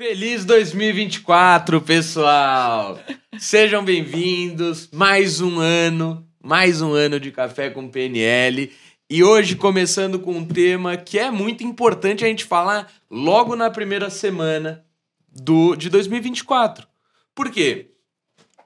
[0.00, 2.98] Feliz 2024, pessoal!
[3.38, 4.88] Sejam bem-vindos.
[4.90, 8.72] Mais um ano, mais um ano de café com PNL.
[9.10, 13.68] E hoje começando com um tema que é muito importante a gente falar logo na
[13.68, 14.82] primeira semana
[15.28, 16.88] do de 2024.
[17.34, 17.90] Por quê?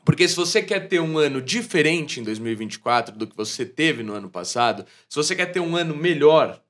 [0.05, 4.13] Porque se você quer ter um ano diferente em 2024 do que você teve no
[4.13, 6.63] ano passado, se você quer ter um ano melhor,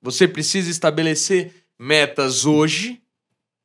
[0.00, 3.02] você precisa estabelecer metas hoje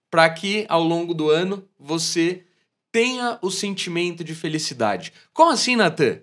[0.09, 2.43] para que ao longo do ano você
[2.91, 5.13] tenha o sentimento de felicidade.
[5.33, 6.21] Como assim, Natan?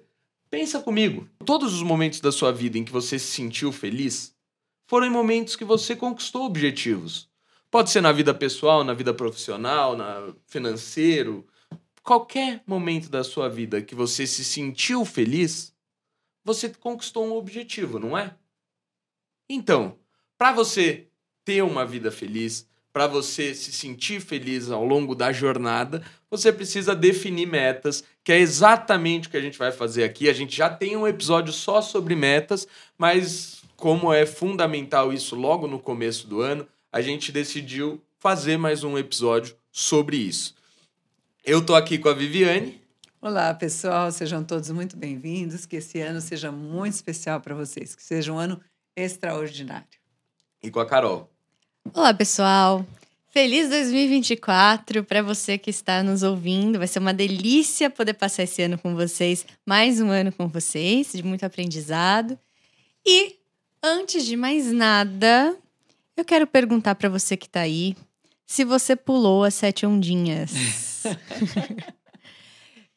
[0.51, 1.29] Pensa comigo.
[1.45, 4.35] Todos os momentos da sua vida em que você se sentiu feliz
[4.87, 7.29] foram em momentos que você conquistou objetivos.
[7.71, 11.47] Pode ser na vida pessoal, na vida profissional, na financeiro,
[12.07, 15.75] qualquer momento da sua vida que você se sentiu feliz,
[16.45, 18.37] você conquistou um objetivo, não é?
[19.51, 19.99] Então,
[20.39, 21.09] para você
[21.45, 26.97] ter uma vida feliz, para você se sentir feliz ao longo da jornada, você precisa
[26.97, 30.31] definir metas, que é exatamente o que a gente vai fazer aqui.
[30.31, 32.67] A gente já tem um episódio só sobre metas,
[32.97, 38.83] mas como é fundamental isso logo no começo do ano, a gente decidiu fazer mais
[38.83, 40.55] um episódio sobre isso.
[41.45, 42.81] Eu tô aqui com a Viviane.
[43.21, 45.67] Olá, pessoal, sejam todos muito bem-vindos.
[45.67, 48.59] Que esse ano seja muito especial para vocês, que seja um ano
[48.97, 49.85] extraordinário.
[50.63, 51.36] E com a Carol.
[51.95, 52.85] Olá, pessoal.
[53.31, 56.79] Feliz 2024 para você que está nos ouvindo.
[56.79, 61.13] Vai ser uma delícia poder passar esse ano com vocês, mais um ano com vocês,
[61.13, 62.39] de muito aprendizado.
[63.05, 63.37] E
[63.83, 65.57] antes de mais nada,
[66.17, 67.95] eu quero perguntar para você que está aí
[68.47, 70.53] se você pulou as sete ondinhas.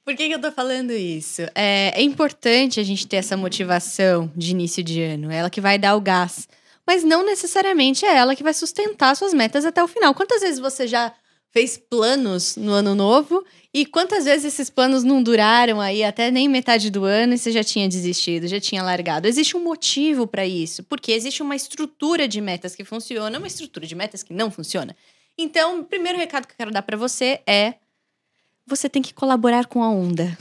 [0.03, 1.43] Por que, que eu tô falando isso?
[1.53, 5.61] É, é importante a gente ter essa motivação de início de ano, é ela que
[5.61, 6.47] vai dar o gás
[6.89, 10.11] mas não necessariamente é ela que vai sustentar suas metas até o final.
[10.11, 11.13] Quantas vezes você já
[11.51, 16.49] fez planos no ano novo e quantas vezes esses planos não duraram aí até nem
[16.49, 19.27] metade do ano e você já tinha desistido, já tinha largado?
[19.27, 23.85] Existe um motivo para isso, porque existe uma estrutura de metas que funciona, uma estrutura
[23.85, 24.97] de metas que não funciona.
[25.37, 27.75] Então, o primeiro recado que eu quero dar para você é:
[28.65, 30.35] você tem que colaborar com a onda.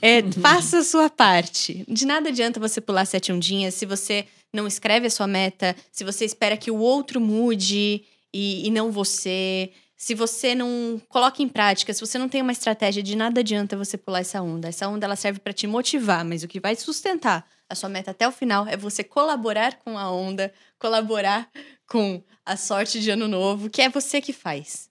[0.00, 1.84] É, faça a sua parte.
[1.86, 6.04] De nada adianta você pular sete ondinhas se você não escreve a sua meta, se
[6.04, 11.48] você espera que o outro mude e, e não você, se você não coloca em
[11.48, 14.68] prática, se você não tem uma estratégia, de nada adianta você pular essa onda.
[14.68, 18.10] Essa onda ela serve para te motivar, mas o que vai sustentar a sua meta
[18.10, 21.50] até o final é você colaborar com a onda, colaborar
[21.88, 24.88] com a sorte de ano novo, que é você que faz.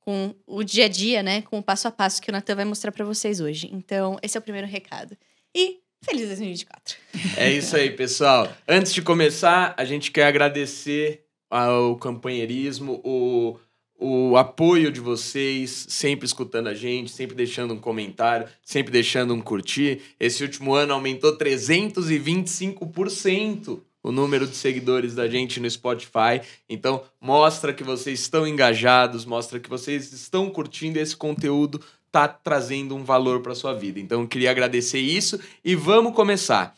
[0.00, 1.42] Com o dia a dia, né?
[1.42, 3.70] Com o passo a passo que o Natan vai mostrar para vocês hoje.
[3.72, 5.16] Então, esse é o primeiro recado.
[5.54, 6.96] E Feliz 2024.
[7.36, 8.52] É isso aí, pessoal.
[8.66, 13.56] Antes de começar, a gente quer agradecer ao companheirismo, o,
[13.98, 19.40] o apoio de vocês, sempre escutando a gente, sempre deixando um comentário, sempre deixando um
[19.40, 20.02] curtir.
[20.18, 26.40] Esse último ano aumentou 325% o número de seguidores da gente no Spotify.
[26.68, 31.80] Então, mostra que vocês estão engajados, mostra que vocês estão curtindo esse conteúdo
[32.12, 33.98] tá trazendo um valor para sua vida.
[33.98, 36.76] Então, queria agradecer isso e vamos começar.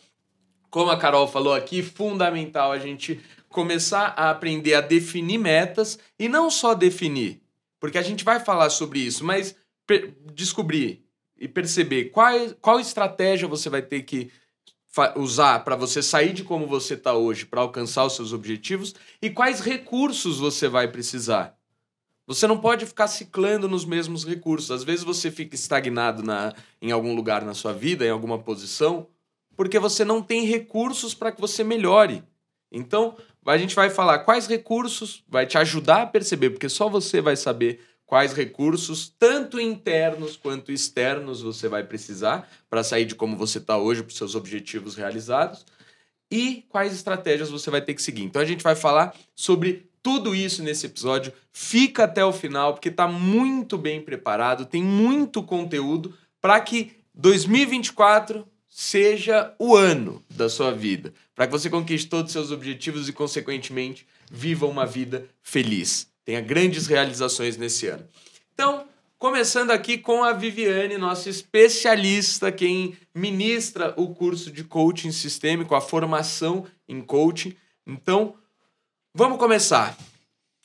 [0.70, 6.28] Como a Carol falou aqui, fundamental a gente começar a aprender a definir metas e
[6.28, 7.40] não só definir,
[7.78, 9.54] porque a gente vai falar sobre isso, mas
[10.32, 11.04] descobrir
[11.38, 14.30] e perceber qual, qual estratégia você vai ter que
[15.16, 19.30] usar para você sair de como você está hoje para alcançar os seus objetivos e
[19.30, 21.56] quais recursos você vai precisar.
[22.26, 24.70] Você não pode ficar ciclando nos mesmos recursos.
[24.70, 29.06] Às vezes você fica estagnado na, em algum lugar na sua vida, em alguma posição,
[29.56, 32.22] porque você não tem recursos para que você melhore.
[32.72, 37.20] Então, a gente vai falar quais recursos vai te ajudar a perceber, porque só você
[37.20, 43.36] vai saber quais recursos, tanto internos quanto externos, você vai precisar para sair de como
[43.36, 45.64] você está hoje, para os seus objetivos realizados,
[46.30, 48.24] e quais estratégias você vai ter que seguir.
[48.24, 51.32] Então, a gente vai falar sobre tudo isso nesse episódio.
[51.50, 58.46] Fica até o final, porque está muito bem preparado, tem muito conteúdo para que 2024
[58.68, 63.14] seja o ano da sua vida, para que você conquiste todos os seus objetivos e,
[63.14, 66.06] consequentemente, viva uma vida feliz.
[66.22, 68.04] Tenha grandes realizações nesse ano.
[68.52, 68.86] Então,
[69.18, 75.80] começando aqui com a Viviane, nossa especialista, quem ministra o curso de coaching sistêmico, a
[75.80, 77.54] formação em coaching.
[77.86, 78.34] Então,
[79.16, 79.96] Vamos começar.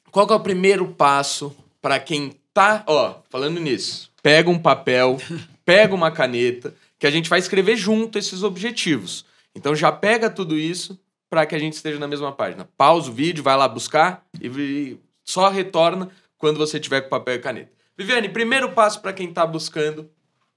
[0.09, 4.11] Qual é o primeiro passo para quem tá, ó, falando nisso?
[4.23, 5.17] Pega um papel,
[5.63, 9.23] pega uma caneta, que a gente vai escrever junto esses objetivos.
[9.53, 10.99] Então já pega tudo isso
[11.29, 12.67] para que a gente esteja na mesma página.
[12.75, 17.39] Pausa o vídeo, vai lá buscar e só retorna quando você tiver com papel e
[17.39, 17.71] caneta.
[17.95, 20.09] Viviane, primeiro passo para quem está buscando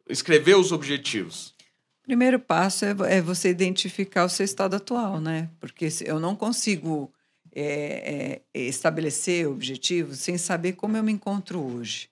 [0.09, 1.55] escrever os objetivos.
[2.03, 5.51] Primeiro passo é, é, você identificar o seu estado atual, né?
[5.61, 7.13] Porque eu não consigo
[7.55, 12.09] é, é, estabelecer objetivos sem saber como eu me encontro hoje.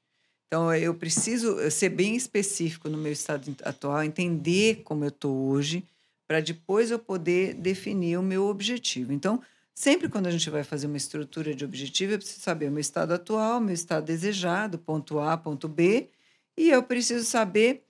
[0.47, 5.85] Então, eu preciso ser bem específico no meu estado atual, entender como eu estou hoje,
[6.27, 9.13] para depois eu poder definir o meu objetivo.
[9.13, 9.41] Então,
[9.73, 12.81] sempre quando a gente vai fazer uma estrutura de objetivo, eu preciso saber o meu
[12.81, 16.09] estado atual, o meu estado desejado, ponto A, ponto B,
[16.57, 17.85] e eu preciso saber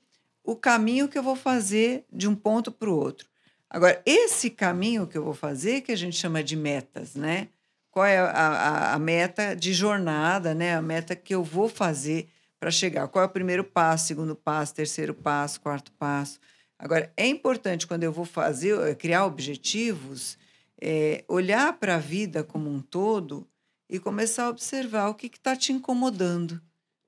[0.45, 3.30] o caminho que eu vou fazer de um ponto para o outro.
[3.71, 7.49] Agora, esse caminho que eu vou fazer, que a gente chama de metas, né?
[7.91, 10.75] Qual é a, a, a meta de jornada, né?
[10.75, 12.29] A meta que eu vou fazer
[12.59, 13.07] para chegar.
[13.09, 16.41] Qual é o primeiro passo, segundo passo, terceiro passo, quarto passo?
[16.79, 20.37] Agora, é importante quando eu vou fazer, eh, criar objetivos,
[20.81, 23.47] é, olhar para a vida como um todo
[23.89, 26.61] e começar a observar o que está te incomodando.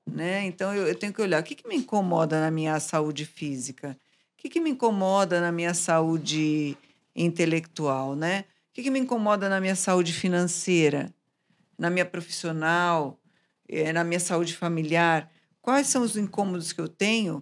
[0.09, 0.45] Né?
[0.45, 3.97] Então, eu, eu, tenho que olhar o que, que me incomoda na minha saúde física,
[4.43, 6.77] que, que me incomoda na minha saúde
[7.15, 8.45] intelectual, né?
[8.71, 11.13] o que, que me incomoda na minha saúde financeira,
[11.77, 13.19] na minha profissional,
[13.69, 15.31] é, na minha saúde familiar
[15.61, 17.41] quais são os incômodos que eu tenho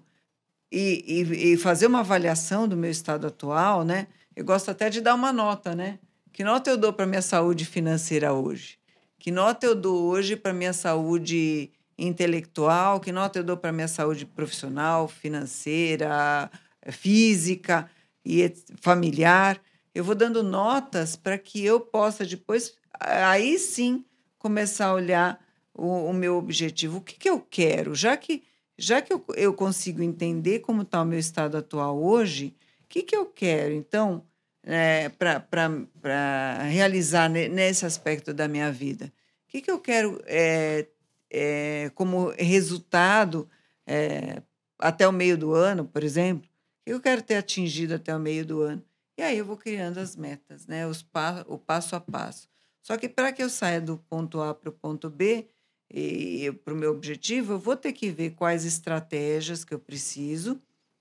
[0.71, 4.07] e, e, e, fazer uma avaliação do meu estado atual, né?
[4.35, 5.99] Eu gosto até de dar uma nota, né?
[6.31, 8.77] Que nota eu dou para minha saúde financeira hoje?
[9.19, 12.99] Que nota eu dou hoje para minha saúde intelectual?
[12.99, 16.49] Que nota eu dou para minha saúde profissional, financeira,
[16.89, 17.89] física
[18.25, 19.61] e familiar?
[19.93, 24.05] Eu vou dando notas para que eu possa depois, aí sim,
[24.37, 28.43] começar a olhar o, o meu objetivo, o que, que eu quero, já que
[28.81, 33.03] já que eu, eu consigo entender como está o meu estado atual hoje, o que,
[33.03, 34.25] que eu quero, então,
[34.63, 39.13] é, para realizar nesse aspecto da minha vida?
[39.45, 40.87] O que, que eu quero é,
[41.29, 43.47] é, como resultado
[43.85, 44.41] é,
[44.79, 46.49] até o meio do ano, por exemplo?
[46.85, 48.83] Que eu quero ter atingido até o meio do ano?
[49.17, 50.87] E aí eu vou criando as metas, né?
[50.87, 52.47] Os pa o passo a passo.
[52.81, 55.47] Só que para que eu saia do ponto A para o ponto B,
[55.93, 60.59] e para o meu objetivo, eu vou ter que ver quais estratégias que eu preciso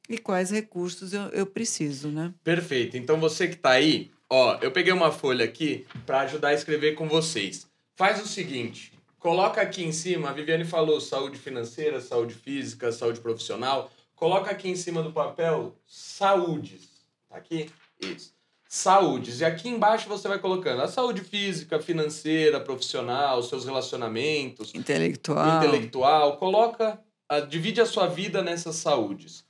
[0.08, 2.34] e quais recursos eu, eu preciso, né?
[2.42, 2.96] Perfeito.
[2.96, 6.94] Então você que está aí, ó, eu peguei uma folha aqui para ajudar a escrever
[6.94, 7.68] com vocês.
[7.94, 13.20] Faz o seguinte, coloca aqui em cima, a Viviane falou saúde financeira, saúde física, saúde
[13.20, 13.92] profissional.
[14.20, 16.90] Coloca aqui em cima do papel saúdes.
[17.28, 17.68] Tá aqui?
[18.00, 18.38] Isso
[18.72, 19.40] saúdes.
[19.40, 24.72] E aqui embaixo você vai colocando a saúde física, financeira, profissional, seus relacionamentos.
[24.72, 25.56] Intelectual.
[25.56, 26.36] Intelectual.
[26.36, 29.44] Coloca, a, divide a sua vida nessas saúdes.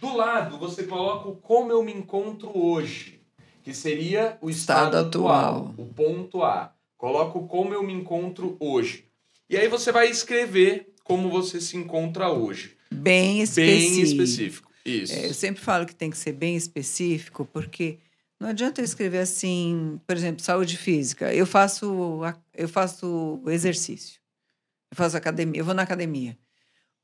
[0.00, 3.20] Do lado, você coloca o como eu me encontro hoje,
[3.64, 6.72] que seria o estado, estado atual, atual, o ponto A.
[6.96, 9.04] Coloca o como eu me encontro hoje.
[9.48, 12.76] E aí você vai escrever como você se encontra hoje.
[12.92, 13.94] Bem específico.
[13.94, 14.70] Bem específico.
[14.84, 15.12] Isso.
[15.12, 17.98] É, eu sempre falo que tem que ser bem específico, porque
[18.38, 21.32] não adianta eu escrever assim, por exemplo, saúde física.
[21.32, 22.20] Eu faço,
[22.54, 24.20] eu faço exercício.
[24.90, 26.36] Eu faço academia, eu vou na academia.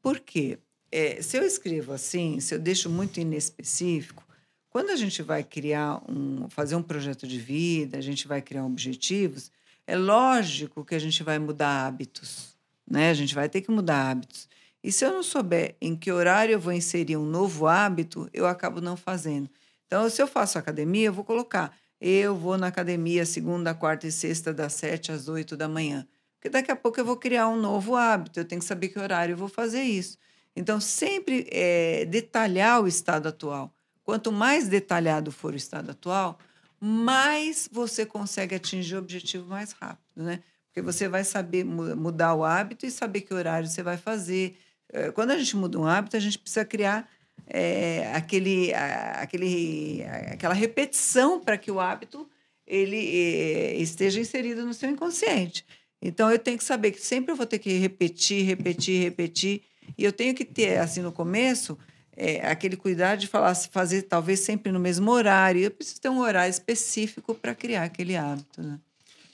[0.02, 0.58] Por quê?
[0.90, 4.26] É, se eu escrevo assim, se eu deixo muito inespecífico,
[4.70, 8.64] quando a gente vai criar um, fazer um projeto de vida, a gente vai criar
[8.64, 9.50] objetivos,
[9.86, 12.56] é lógico que a gente vai mudar hábitos,
[12.88, 13.10] né?
[13.10, 14.48] A gente vai ter que mudar hábitos.
[14.86, 18.46] E se eu não souber em que horário eu vou inserir um novo hábito, eu
[18.46, 19.50] acabo não fazendo.
[19.84, 21.76] Então, se eu faço academia, eu vou colocar.
[22.00, 26.06] Eu vou na academia segunda, quarta e sexta, das sete às oito da manhã.
[26.36, 28.96] Porque daqui a pouco eu vou criar um novo hábito, eu tenho que saber que
[29.00, 30.18] horário eu vou fazer isso.
[30.54, 33.74] Então, sempre é, detalhar o estado atual.
[34.04, 36.38] Quanto mais detalhado for o estado atual,
[36.78, 40.44] mais você consegue atingir o objetivo mais rápido, né?
[40.68, 44.56] Porque você vai saber mudar o hábito e saber que horário você vai fazer.
[44.92, 47.08] É, quando a gente muda um hábito, a gente precisa criar
[47.46, 52.28] é, aquele, aquele, aquela repetição para que o hábito
[52.66, 55.64] ele é, esteja inserido no seu inconsciente.
[56.02, 59.62] Então eu tenho que saber que sempre eu vou ter que repetir, repetir, repetir,
[59.96, 61.78] e eu tenho que ter assim no começo
[62.16, 65.60] é, aquele cuidado de falar, fazer talvez sempre no mesmo horário.
[65.60, 68.62] Eu preciso ter um horário específico para criar aquele hábito.
[68.62, 68.78] Né?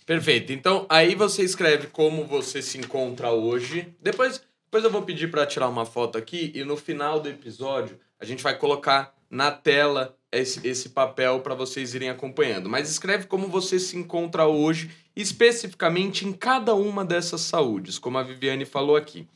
[0.05, 0.53] Perfeito.
[0.53, 3.95] Então aí você escreve como você se encontra hoje.
[4.03, 4.43] Depois
[4.73, 8.25] depois eu vou pedir para tirar uma foto aqui e no final do episódio a
[8.25, 12.71] gente vai colocar na tela esse, esse papel para vocês irem acompanhando.
[12.71, 18.23] Mas escreve como você se encontra hoje, especificamente em cada uma dessas saúdes, como a
[18.23, 19.29] Viviane falou aqui.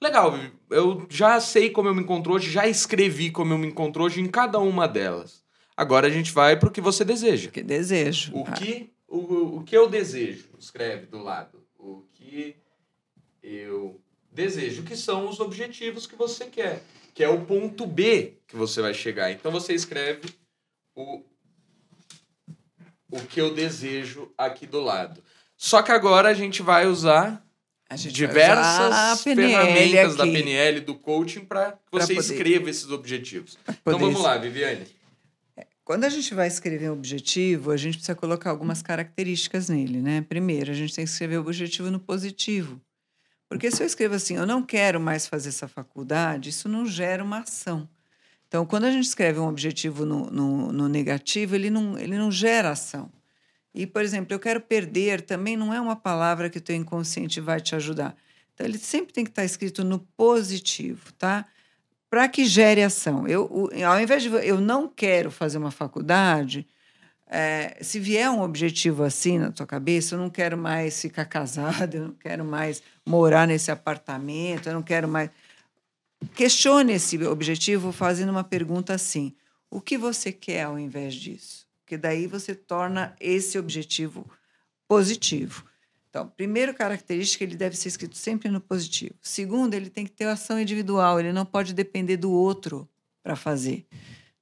[0.00, 0.38] Legal,
[0.70, 4.20] eu já sei como eu me encontro hoje, já escrevi como eu me encontro hoje
[4.20, 5.42] em cada uma delas.
[5.76, 7.50] Agora a gente vai para o que você deseja.
[7.50, 8.30] Que desejo.
[8.36, 11.60] O que, o, o que eu desejo, escreve do lado.
[11.76, 12.54] O que
[13.42, 14.00] eu
[14.36, 16.82] desejo, que são os objetivos que você quer,
[17.14, 19.32] que é o ponto B que você vai chegar.
[19.32, 20.28] Então você escreve
[20.94, 21.24] o,
[23.10, 25.22] o que eu desejo aqui do lado.
[25.56, 27.42] Só que agora a gente vai usar
[27.96, 30.16] diversas ferramentas aqui.
[30.18, 32.32] da PNL, do coaching, para que você poder...
[32.32, 33.58] escreva esses objetivos.
[33.66, 34.86] Então vamos lá, Viviane.
[35.82, 40.20] Quando a gente vai escrever um objetivo, a gente precisa colocar algumas características nele, né?
[40.20, 42.80] Primeiro, a gente tem que escrever o objetivo no positivo.
[43.48, 47.22] Porque se eu escrevo assim, eu não quero mais fazer essa faculdade, isso não gera
[47.22, 47.88] uma ação.
[48.48, 52.30] Então, quando a gente escreve um objetivo no, no, no negativo, ele não, ele não
[52.30, 53.10] gera ação.
[53.74, 57.40] E, por exemplo, eu quero perder também não é uma palavra que o teu inconsciente
[57.40, 58.16] vai te ajudar.
[58.54, 61.46] Então, ele sempre tem que estar escrito no positivo, tá?
[62.16, 63.26] para que gere ação.
[63.26, 66.66] Eu, ao invés de eu não quero fazer uma faculdade,
[67.28, 71.96] é, se vier um objetivo assim na tua cabeça, eu não quero mais ficar casada,
[71.96, 75.30] eu não quero mais morar nesse apartamento, eu não quero mais.
[76.34, 79.34] Questione esse objetivo fazendo uma pergunta assim:
[79.70, 81.66] o que você quer ao invés disso?
[81.82, 84.28] Porque daí você torna esse objetivo
[84.88, 85.64] positivo.
[86.08, 89.14] Então, primeiro característica, ele deve ser escrito sempre no positivo.
[89.20, 92.88] Segundo, ele tem que ter ação individual, ele não pode depender do outro
[93.22, 93.86] para fazer.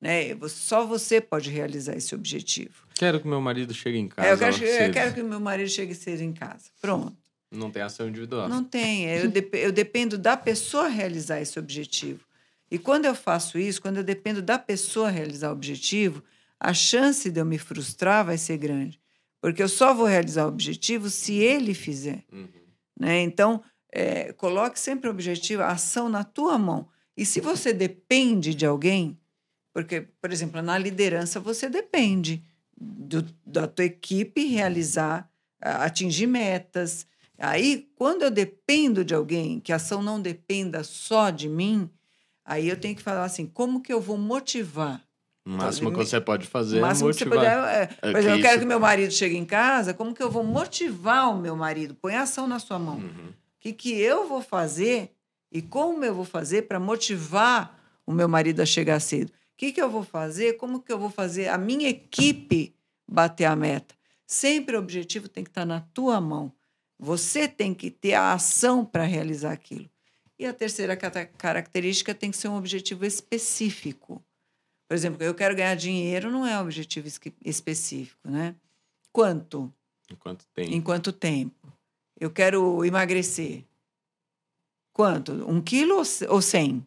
[0.05, 0.37] Né?
[0.51, 2.85] Só você pode realizar esse objetivo.
[2.95, 4.29] Quero que meu marido chegue em casa.
[4.29, 6.67] É, eu, quero, eu quero que meu marido chegue cedo em casa.
[6.79, 7.17] Pronto.
[7.51, 8.47] Não tem ação individual.
[8.47, 9.07] Não tem.
[9.07, 12.21] Eu, dep eu dependo da pessoa realizar esse objetivo.
[12.71, 16.23] E quando eu faço isso, quando eu dependo da pessoa realizar o objetivo,
[16.61, 19.01] a chance de eu me frustrar vai ser grande.
[19.41, 22.23] Porque eu só vou realizar o objetivo se ele fizer.
[22.31, 22.47] Uhum.
[23.01, 23.23] Né?
[23.23, 26.89] Então, é, coloque sempre o objetivo, a ação na tua mão.
[27.17, 29.19] E se você depende de alguém,
[29.75, 32.41] porque, por exemplo, na liderança você depende
[32.81, 35.29] do, da tua equipe realizar,
[35.61, 37.07] atingir metas.
[37.37, 41.91] Aí, quando eu dependo de alguém, que a ação não dependa só de mim,
[42.45, 45.03] aí eu tenho que falar assim: como que eu vou motivar
[45.45, 47.39] o máximo que você pode fazer é motivar.
[47.39, 50.23] Pode, é, é, por exemplo, eu quero que meu marido chegue em casa, como que
[50.23, 51.95] eu vou motivar o meu marido?
[51.95, 52.97] Põe a ação na sua mão.
[52.97, 53.29] Uhum.
[53.29, 55.11] O que, que eu vou fazer
[55.53, 59.33] e como eu vou fazer para motivar o meu marido a chegar cedo?
[59.55, 60.55] O que, que eu vou fazer?
[60.55, 62.75] Como que eu vou fazer a minha equipe
[63.09, 63.95] bater a meta?
[64.27, 66.53] Sempre o objetivo tem que estar na tua mão.
[66.99, 69.89] Você tem que ter a ação para realizar aquilo.
[70.37, 74.21] E a terceira característica tem que ser um objetivo específico.
[74.89, 77.09] Por exemplo, eu quero ganhar dinheiro não é um objetivo
[77.45, 78.57] específico, né?
[79.13, 79.73] Quanto?
[80.11, 80.73] Em quanto tempo?
[80.73, 81.73] Em quanto tempo?
[82.19, 83.65] Eu quero emagrecer.
[84.93, 85.33] Quanto?
[85.49, 86.85] Um quilo ou cem?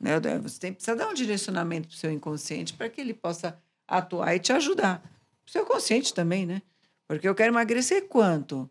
[0.00, 0.18] Né?
[0.42, 4.34] Você tem, precisa dar um direcionamento para o seu inconsciente para que ele possa atuar
[4.34, 5.02] e te ajudar.
[5.46, 6.62] O seu consciente também, né?
[7.06, 8.70] Porque eu quero emagrecer quanto?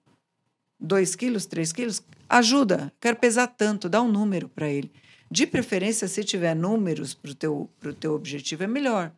[0.79, 2.01] Dois quilos, três quilos?
[2.27, 2.91] Ajuda.
[2.99, 4.91] Quero pesar tanto, dá um número para ele.
[5.29, 9.11] De preferência, se tiver números para o teu, pro teu objetivo, é melhor.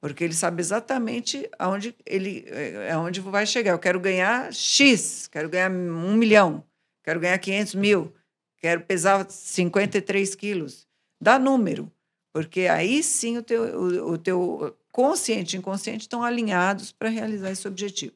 [0.00, 3.72] Porque ele sabe exatamente aonde ele é, é vai chegar.
[3.72, 6.62] Eu quero ganhar X, quero ganhar um milhão,
[7.02, 8.14] quero ganhar 500 mil,
[8.58, 10.83] quero pesar 53 quilos.
[11.24, 11.90] Dá número,
[12.34, 17.50] porque aí sim o teu, o, o teu consciente e inconsciente estão alinhados para realizar
[17.50, 18.12] esse objetivo.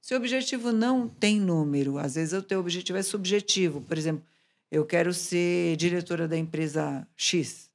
[0.00, 3.82] Se o objetivo não tem número, às vezes o teu objetivo é subjetivo.
[3.82, 4.24] Por exemplo,
[4.72, 7.70] eu quero ser diretora da empresa X.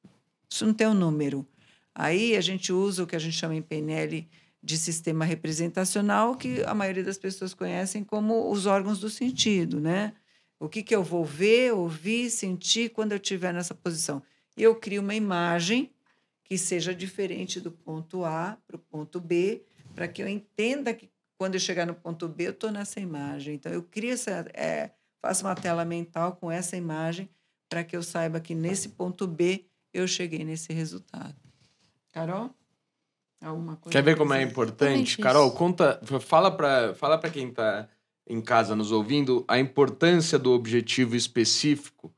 [0.50, 1.46] Isso não tem um número.
[1.94, 4.28] Aí a gente usa o que a gente chama em PNL
[4.64, 10.14] de sistema representacional, que a maioria das pessoas conhecem como os órgãos do sentido, né?
[10.60, 14.24] O que, que eu vou ver, ouvir, sentir quando eu estiver nessa posição.
[14.62, 15.92] E eu crio uma imagem
[16.44, 19.64] que seja diferente do ponto A para o ponto B,
[19.96, 23.56] para que eu entenda que quando eu chegar no ponto B, eu estou nessa imagem.
[23.56, 24.46] Então, eu crio essa.
[24.54, 27.28] É, faço uma tela mental com essa imagem
[27.68, 31.34] para que eu saiba que nesse ponto B eu cheguei nesse resultado.
[32.12, 32.54] Carol?
[33.44, 33.98] Alguma coisa?
[33.98, 35.18] Quer ver como é importante?
[35.18, 37.90] Carol, conta, fala para fala para quem está
[38.28, 42.14] em casa nos ouvindo a importância do objetivo específico,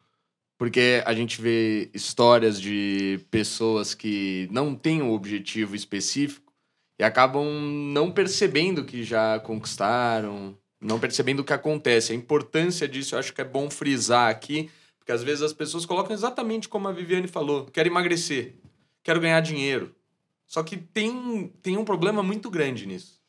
[0.57, 6.53] porque a gente vê histórias de pessoas que não têm um objetivo específico
[6.99, 7.45] e acabam
[7.91, 12.11] não percebendo que já conquistaram, não percebendo o que acontece.
[12.11, 14.69] A importância disso eu acho que é bom frisar aqui,
[14.99, 18.55] porque às vezes as pessoas colocam exatamente como a Viviane falou: quero emagrecer,
[19.01, 19.95] quero ganhar dinheiro.
[20.45, 23.21] Só que tem, tem um problema muito grande nisso.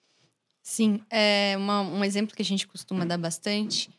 [0.62, 3.90] Sim, é uma, um exemplo que a gente costuma dar bastante.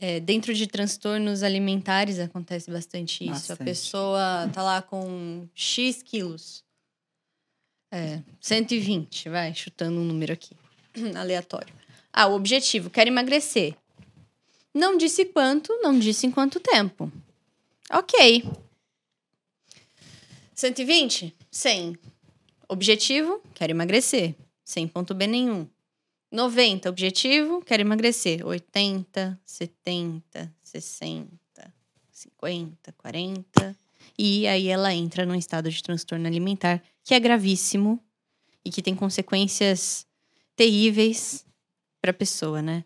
[0.00, 3.32] É, dentro de transtornos alimentares acontece bastante isso.
[3.32, 3.62] Bastante.
[3.62, 6.64] A pessoa tá lá com X quilos.
[7.90, 10.54] É, 120, vai, chutando um número aqui,
[11.16, 11.72] aleatório.
[12.12, 13.74] Ah, o objetivo, quero emagrecer.
[14.74, 17.10] Não disse quanto, não disse em quanto tempo.
[17.90, 18.44] Ok.
[20.54, 21.34] 120?
[21.50, 21.98] 100.
[22.68, 24.34] Objetivo, quero emagrecer.
[24.62, 25.66] Sem ponto B nenhum.
[26.30, 28.46] 90, objetivo, quero emagrecer.
[28.46, 31.38] 80, 70, 60,
[32.10, 33.76] 50, 40.
[34.18, 38.02] E aí ela entra num estado de transtorno alimentar que é gravíssimo
[38.64, 40.06] e que tem consequências
[40.56, 41.46] terríveis
[42.00, 42.84] para a pessoa, né?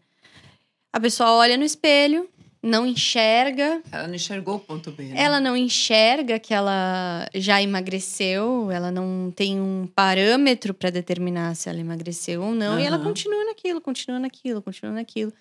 [0.93, 2.29] A pessoa olha no espelho,
[2.63, 3.83] não enxerga.
[3.91, 5.05] Ela não enxergou o ponto B.
[5.05, 5.15] Né?
[5.21, 11.69] Ela não enxerga que ela já emagreceu, ela não tem um parâmetro para determinar se
[11.69, 12.81] ela emagreceu ou não, uhum.
[12.81, 15.33] e ela continua naquilo, continua naquilo, continua naquilo.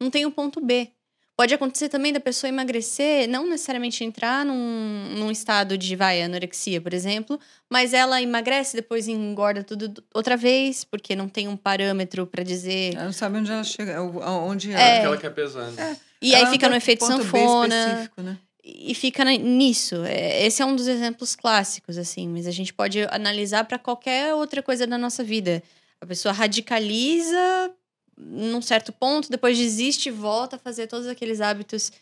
[0.00, 0.90] Não tem o um ponto B.
[1.36, 6.80] Pode acontecer também da pessoa emagrecer, não necessariamente entrar num, num estado de, vai, anorexia,
[6.80, 12.24] por exemplo, mas ela emagrece, depois engorda tudo outra vez, porque não tem um parâmetro
[12.24, 12.94] para dizer.
[12.94, 14.80] Ela não sabe onde ela chega, onde ela.
[14.80, 15.72] É, que ela quer pesar.
[15.72, 15.96] Né?
[16.00, 16.13] É.
[16.24, 18.08] E aí fica no efeito sanfona.
[18.16, 18.38] Né?
[18.62, 19.96] E fica nisso.
[20.04, 24.34] É, esse é um dos exemplos clássicos, assim, mas a gente pode analisar para qualquer
[24.34, 25.62] outra coisa da nossa vida.
[26.00, 27.74] A pessoa radicaliza
[28.16, 31.92] num certo ponto, depois desiste e volta a fazer todos aqueles hábitos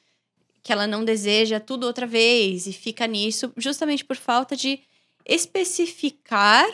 [0.62, 4.78] que ela não deseja, tudo outra vez, e fica nisso, justamente por falta de
[5.26, 6.66] especificar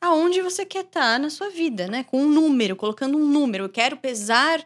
[0.00, 2.04] aonde você quer estar tá na sua vida, né?
[2.04, 3.64] Com um número, colocando um número.
[3.64, 4.62] Eu quero pesar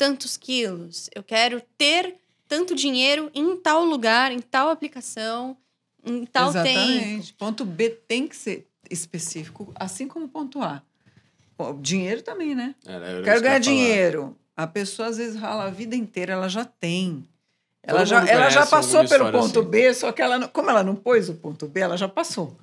[0.00, 2.14] tantos quilos, eu quero ter
[2.48, 5.54] tanto dinheiro em tal lugar, em tal aplicação,
[6.02, 7.34] em tal Exatamente.
[7.34, 7.38] tempo.
[7.38, 10.80] Ponto B tem que ser específico, assim como ponto A.
[11.82, 12.74] Dinheiro também, né?
[12.86, 14.34] É, Quero ganhar dinheiro.
[14.56, 17.28] A pessoa às vezes rala a vida inteira, ela já tem.
[17.82, 19.68] Ela já, ela já passou pelo ponto assim.
[19.68, 22.56] B, só que ela, como ela não pôs o ponto B, ela já passou.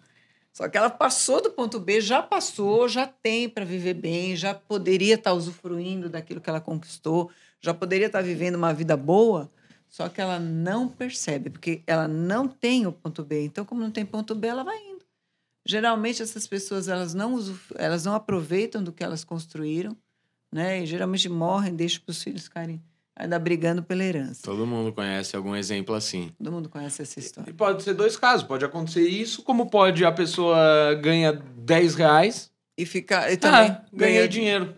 [0.57, 4.55] Só que ela passou do ponto B, já passou, já tem para viver bem, já
[4.55, 7.29] poderia estar tá usufruindo daquilo que ela conquistou,
[7.61, 9.51] já poderia estar tá vivendo uma vida boa,
[9.87, 13.45] só que ela não percebe, porque ela não tem o ponto B.
[13.45, 15.05] Então, como não tem ponto B, ela vai indo
[15.63, 17.37] geralmente essas pessoas elas não
[17.75, 19.95] elas não aproveitam do que elas construíram,
[20.51, 20.81] né?
[20.81, 22.81] E geralmente morrem, deixam para os filhos ficarem
[23.17, 24.41] ainda brigando pela herança.
[24.43, 26.31] Todo mundo conhece algum exemplo assim.
[26.37, 27.49] Todo mundo conhece essa história.
[27.49, 32.51] E pode ser dois casos, pode acontecer isso, como pode a pessoa ganha 10 reais
[32.77, 34.75] e fica e também ah, ganha dinheiro.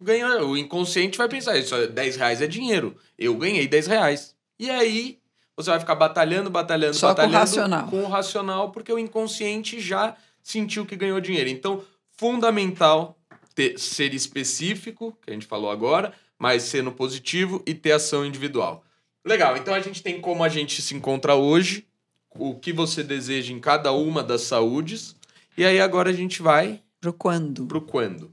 [0.00, 2.96] Ganha, o inconsciente vai pensar, isso 10 reais é dinheiro.
[3.18, 4.34] Eu ganhei 10 reais.
[4.58, 5.18] E aí
[5.56, 7.32] você vai ficar batalhando, batalhando, Só batalhando.
[7.32, 7.86] Com o racional.
[7.88, 11.48] Com o racional, porque o inconsciente já sentiu que ganhou dinheiro.
[11.48, 11.82] Então,
[12.16, 13.16] fundamental
[13.54, 16.12] ter, ser específico, que a gente falou agora,
[16.44, 18.84] mas ser no positivo e ter ação individual.
[19.24, 21.86] Legal, então a gente tem como a gente se encontra hoje,
[22.28, 25.16] o que você deseja em cada uma das saúdes,
[25.56, 26.82] e aí agora a gente vai.
[27.00, 27.64] Pro quando?
[27.64, 28.30] Pro quando.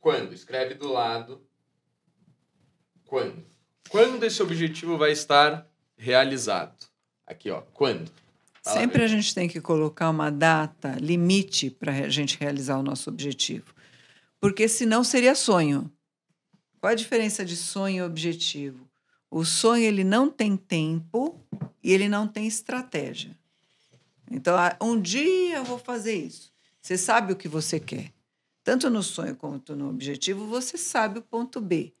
[0.00, 0.32] Quando?
[0.32, 1.42] Escreve do lado.
[3.04, 3.44] Quando?
[3.90, 6.86] Quando esse objetivo vai estar realizado?
[7.26, 7.60] Aqui, ó.
[7.74, 8.10] Quando?
[8.64, 12.82] Fala Sempre a gente tem que colocar uma data limite para a gente realizar o
[12.82, 13.74] nosso objetivo.
[14.40, 15.92] Porque senão seria sonho.
[16.80, 18.88] Qual a diferença de sonho e objetivo?
[19.30, 21.40] O sonho ele não tem tempo
[21.82, 23.36] e ele não tem estratégia.
[24.30, 26.52] Então, um dia eu vou fazer isso.
[26.80, 28.12] Você sabe o que você quer.
[28.62, 31.92] Tanto no sonho quanto no objetivo, você sabe o ponto B.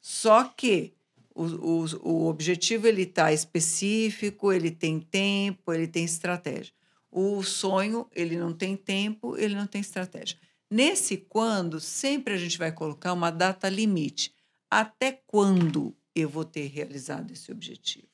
[0.00, 0.92] Só que
[1.34, 6.72] o, o, o objetivo ele está específico, ele tem tempo, ele tem estratégia.
[7.10, 10.38] O sonho ele não tem tempo, ele não tem estratégia.
[10.72, 14.34] Nesse quando, sempre a gente vai colocar uma data limite.
[14.70, 18.08] Até quando eu vou ter realizado esse objetivo?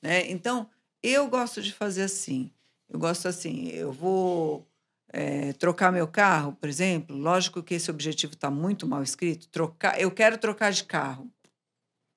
[0.00, 0.30] Né?
[0.30, 0.70] Então,
[1.02, 2.52] eu gosto de fazer assim.
[2.88, 4.68] Eu gosto assim, eu vou
[5.08, 7.16] é, trocar meu carro, por exemplo.
[7.16, 9.48] Lógico que esse objetivo está muito mal escrito.
[9.48, 11.28] Trocar, eu quero trocar de carro.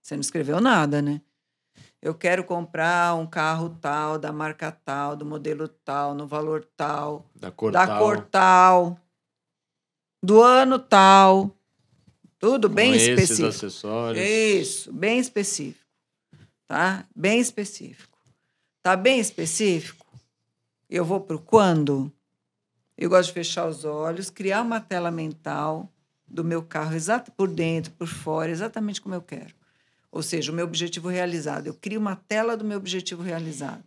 [0.04, 1.20] Você não escreveu nada, né?
[2.00, 7.26] Eu quero comprar um carro tal, da marca tal, do modelo tal, no valor tal,
[7.36, 9.01] da cor da tal, cor tal
[10.22, 11.56] do ano tal.
[12.38, 13.48] Tudo bem Com específico.
[13.48, 14.26] Esses acessórios.
[14.26, 15.86] Isso, bem específico.
[16.68, 17.06] Tá?
[17.16, 18.18] Bem específico.
[18.82, 20.06] Tá bem específico?
[20.90, 22.12] Eu vou para o quando?
[22.98, 25.92] Eu gosto de fechar os olhos, criar uma tela mental
[26.28, 29.54] do meu carro, exato por dentro, por fora, exatamente como eu quero.
[30.12, 31.68] Ou seja, o meu objetivo realizado.
[31.68, 33.84] Eu crio uma tela do meu objetivo realizado.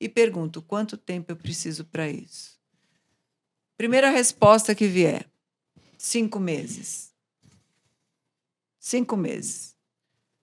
[0.00, 2.58] E pergunto: quanto tempo eu preciso para isso?
[3.76, 5.26] Primeira resposta que vier:
[5.98, 7.12] cinco meses.
[8.78, 9.76] Cinco meses.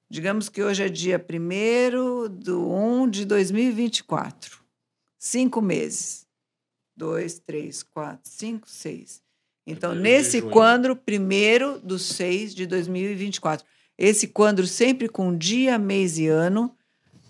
[0.08, 4.60] Digamos que hoje é dia 1 do 1 de 2024.
[5.18, 6.28] Cinco meses.
[6.96, 9.24] Dois, três, quatro, cinco, seis.
[9.66, 13.66] Então, nesse quadro, primeiro do 6 de 2024.
[13.98, 16.76] esse quadro sempre com dia, mês e ano,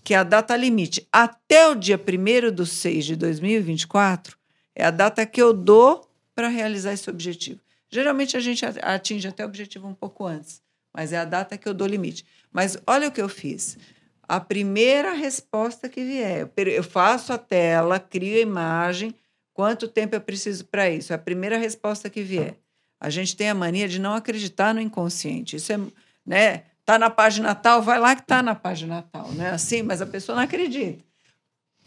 [0.04, 1.08] que é a data limite.
[1.10, 4.36] Até o dia 1 de 6 de 2024
[4.74, 7.60] é a data que eu dou para realizar esse objetivo.
[7.88, 11.68] Geralmente a gente atinge até o objetivo um pouco antes, mas é a data que
[11.68, 12.24] eu dou limite.
[12.52, 13.78] Mas olha o que eu fiz.
[14.28, 19.14] A primeira resposta que vier, eu faço a tela, crio a imagem,
[19.54, 21.12] quanto tempo eu preciso para isso?
[21.12, 22.56] É a primeira resposta que vier.
[22.98, 25.56] A gente tem a mania de não acreditar no inconsciente.
[25.56, 25.78] Isso é,
[26.24, 26.64] né?
[26.84, 29.50] Tá na página tal, vai lá que tá na página tal, né?
[29.50, 31.04] Assim, mas a pessoa não acredita.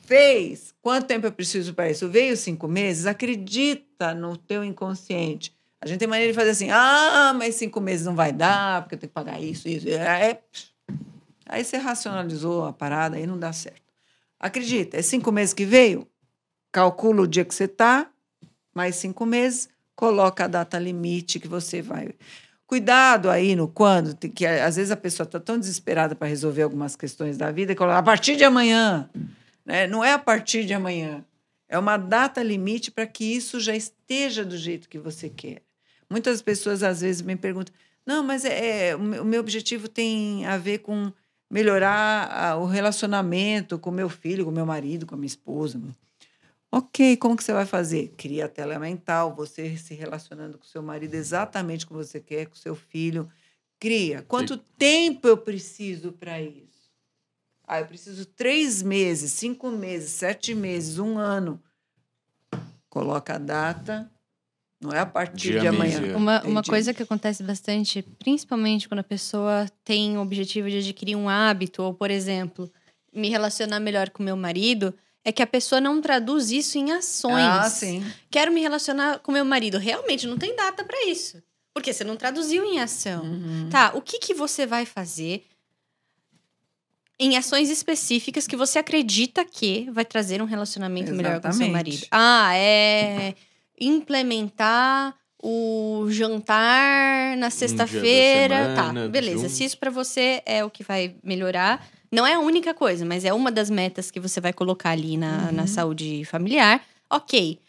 [0.05, 0.73] Fez.
[0.81, 2.07] Quanto tempo eu preciso para isso?
[2.09, 3.05] Veio cinco meses.
[3.05, 5.53] Acredita no teu inconsciente.
[5.81, 8.95] A gente tem maneira de fazer assim, ah, mas cinco meses não vai dar, porque
[8.95, 9.87] eu tenho que pagar isso, isso.
[9.87, 10.39] É...
[11.45, 13.81] Aí você racionalizou a parada, aí não dá certo.
[14.39, 16.07] Acredita, é cinco meses que veio?
[16.71, 18.09] Calcula o dia que você está,
[18.73, 22.13] mais cinco meses, coloca a data limite que você vai.
[22.67, 26.95] Cuidado aí no quando, que às vezes a pessoa está tão desesperada para resolver algumas
[26.95, 29.09] questões da vida que coloca a partir de amanhã.
[29.65, 29.87] Né?
[29.87, 31.25] Não é a partir de amanhã.
[31.67, 35.63] É uma data limite para que isso já esteja do jeito que você quer.
[36.09, 37.73] Muitas pessoas às vezes me perguntam:
[38.05, 41.11] não, mas é, é o meu objetivo tem a ver com
[41.49, 45.81] melhorar o relacionamento com meu filho, com meu marido, com a minha esposa.
[46.71, 48.13] Ok, como que você vai fazer?
[48.15, 52.55] Cria a tela mental, você se relacionando com seu marido exatamente como você quer, com
[52.55, 53.27] seu filho.
[53.79, 54.23] Cria.
[54.27, 54.61] Quanto Sim.
[54.77, 56.91] tempo eu preciso para isso?
[57.63, 61.61] Ah, eu preciso três meses, cinco meses, sete meses, um ano.
[62.87, 64.11] Coloca a data,
[64.81, 66.15] não é a partir Dia de amanhã.
[66.15, 71.15] Uma, uma coisa que acontece bastante, principalmente quando a pessoa tem o objetivo de adquirir
[71.17, 72.71] um hábito, ou, por exemplo,
[73.13, 77.43] me relacionar melhor com meu marido, é que a pessoa não traduz isso em ações.
[77.43, 78.05] Ah, sim.
[78.31, 79.77] Quero me relacionar com meu marido.
[79.77, 81.43] Realmente, não tem data para isso.
[81.73, 83.23] Porque você não traduziu em ação.
[83.23, 83.67] Uhum.
[83.69, 85.43] Tá, o que, que você vai fazer
[87.19, 91.27] em ações específicas que você acredita que vai trazer um relacionamento Exatamente.
[91.27, 92.07] melhor com seu marido?
[92.11, 93.35] Ah, é
[93.79, 98.73] implementar o jantar na sexta-feira.
[98.75, 99.47] Tá, beleza.
[99.49, 103.23] Se isso para você é o que vai melhorar, não é a única coisa, mas
[103.23, 105.51] é uma das metas que você vai colocar ali na, uhum.
[105.53, 106.81] na saúde familiar.
[107.09, 107.59] Ok.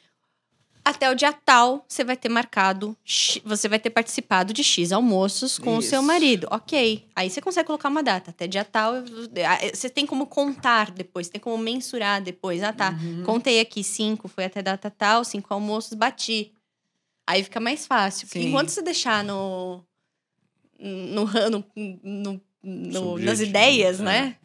[0.84, 2.96] Até o dia tal, você vai ter marcado,
[3.44, 5.88] você vai ter participado de X almoços com Isso.
[5.88, 6.46] o seu marido.
[6.50, 7.06] Ok.
[7.14, 8.30] Aí você consegue colocar uma data.
[8.30, 8.94] Até dia tal,
[9.72, 12.62] você tem como contar depois, tem como mensurar depois.
[12.62, 12.98] Ah, tá.
[13.00, 13.22] Uhum.
[13.24, 16.52] Contei aqui cinco, foi até data tal, cinco almoços, bati.
[17.28, 18.26] Aí fica mais fácil.
[18.26, 19.84] Porque enquanto você deixar no.
[20.78, 21.64] no, no,
[22.02, 24.02] no, no nas ideias, é.
[24.02, 24.36] né?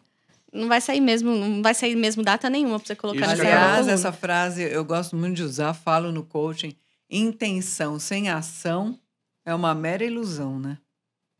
[0.56, 3.88] Não vai sair mesmo, não vai sair mesmo data nenhuma para você colocar nessa Aliás,
[3.88, 6.76] essa frase eu gosto muito de usar, falo no coaching,
[7.10, 9.00] intenção sem ação
[9.46, 10.78] é uma mera ilusão, né?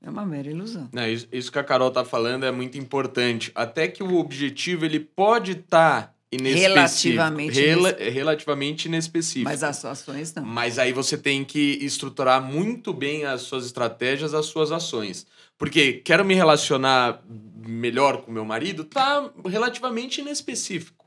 [0.02, 0.88] É uma mera ilusão.
[1.12, 3.52] Isso, isso que a Carol tá falando é muito importante.
[3.56, 9.50] Até que o objetivo ele pode estar tá Relativamente, Rela relativamente inespecífico.
[9.50, 10.44] Mas as ações não.
[10.44, 15.26] Mas aí você tem que estruturar muito bem as suas estratégias, as suas ações.
[15.58, 17.24] Porque quero me relacionar
[17.68, 21.06] melhor com meu marido, tá relativamente inespecífico.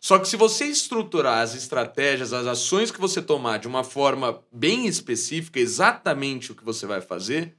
[0.00, 4.42] Só que se você estruturar as estratégias, as ações que você tomar de uma forma
[4.50, 7.54] bem específica, exatamente o que você vai fazer,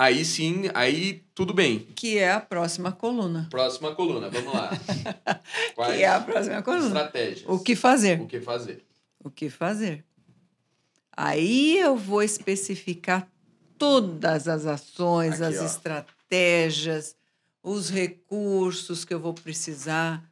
[0.00, 1.80] aí sim, aí tudo bem.
[1.94, 3.46] Que é a próxima coluna.
[3.50, 4.70] Próxima coluna, vamos lá.
[5.76, 6.86] Quais que é a próxima coluna.
[6.86, 7.44] Estratégias.
[7.46, 8.20] O que fazer.
[8.20, 8.84] O que fazer.
[9.22, 10.04] O que fazer.
[11.14, 13.28] Aí eu vou especificar
[13.76, 15.66] todas as ações, Aqui, as ó.
[15.66, 17.14] estratégias,
[17.62, 20.24] os recursos que eu vou precisar.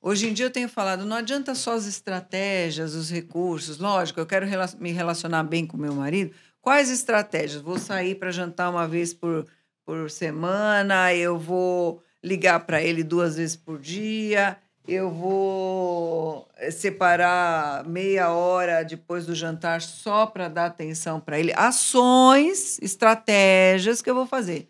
[0.00, 3.78] Hoje em dia eu tenho falado, não adianta só as estratégias, os recursos.
[3.78, 4.46] Lógico, eu quero
[4.78, 6.32] me relacionar bem com meu marido.
[6.60, 7.62] Quais estratégias?
[7.62, 9.46] Vou sair para jantar uma vez por,
[9.84, 17.84] por semana, eu vou ligar para ele duas vezes por dia, eu vou eh, separar
[17.84, 21.52] meia hora depois do jantar só para dar atenção para ele.
[21.54, 24.68] Ações, estratégias que eu vou fazer,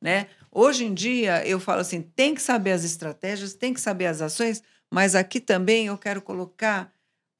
[0.00, 0.28] né?
[0.50, 4.22] Hoje em dia, eu falo assim: tem que saber as estratégias, tem que saber as
[4.22, 6.90] ações, mas aqui também eu quero colocar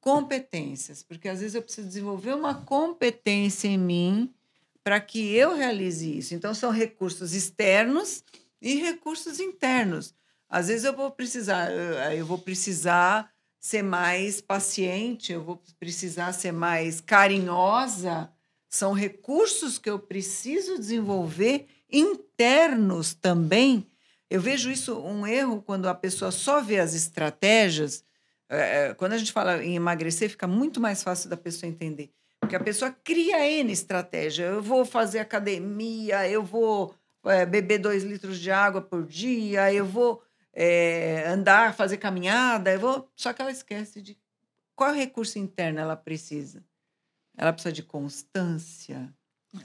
[0.06, 4.32] competências, porque às vezes eu preciso desenvolver uma competência em mim
[4.84, 6.32] para que eu realize isso.
[6.32, 8.22] Então, são recursos externos
[8.62, 10.14] e recursos internos.
[10.48, 16.32] Às vezes eu vou precisar, eh, eu vou precisar ser mais paciente, eu vou precisar
[16.32, 18.30] ser mais carinhosa.
[18.68, 23.84] São recursos que eu preciso desenvolver internos também.
[24.30, 28.04] Eu vejo isso um erro quando a pessoa só vê as estratégias.
[28.48, 32.10] É, quando a gente fala em emagrecer, fica muito mais fácil da pessoa entender.
[32.40, 34.44] Porque a pessoa cria N estratégia.
[34.44, 39.84] Eu vou fazer academia, eu vou é, beber dois litros de água por dia, eu
[39.84, 43.10] vou é, andar, fazer caminhada, eu vou.
[43.16, 44.16] Só que ela esquece de
[44.74, 46.62] qual recurso interno ela precisa.
[47.36, 49.12] Ela precisa de constância.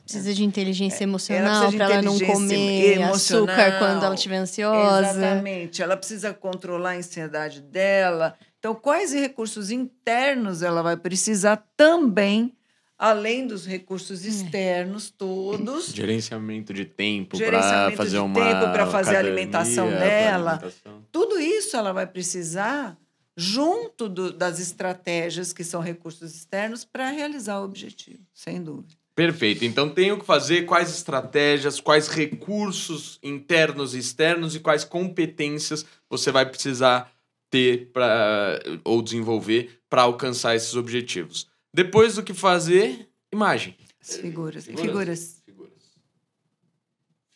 [0.03, 3.55] Precisa de inteligência emocional para ela não comer emocional.
[3.55, 5.09] açúcar quando ela estiver ansiosa.
[5.09, 5.81] Exatamente.
[5.81, 8.37] Ela precisa controlar a ansiedade dela.
[8.61, 12.55] Então, quais recursos internos ela vai precisar também
[12.95, 14.27] além dos recursos é.
[14.27, 15.87] externos todos.
[15.95, 20.51] Gerenciamento de tempo para fazer uma tempo para fazer a alimentação dela.
[20.51, 21.03] Alimentação.
[21.11, 22.95] Tudo isso ela vai precisar
[23.35, 28.93] junto do, das estratégias que são recursos externos para realizar o objetivo, sem dúvida.
[29.15, 29.65] Perfeito.
[29.65, 36.31] Então tenho que fazer quais estratégias, quais recursos internos e externos e quais competências você
[36.31, 37.11] vai precisar
[37.51, 41.47] ter para ou desenvolver para alcançar esses objetivos.
[41.73, 43.75] Depois do que fazer, imagem.
[44.01, 44.65] figuras.
[44.65, 45.41] Figuras.
[45.45, 45.83] Figuras.